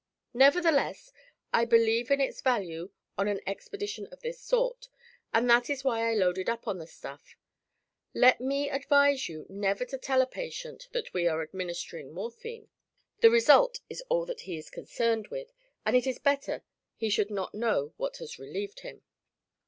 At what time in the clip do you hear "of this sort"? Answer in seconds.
4.07-4.89